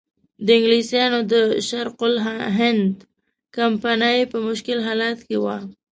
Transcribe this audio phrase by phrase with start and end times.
[0.49, 1.33] انګلیسانو د
[1.67, 2.95] شرق الهند
[3.55, 5.57] کمپنۍ په مشکل حالت کې وه.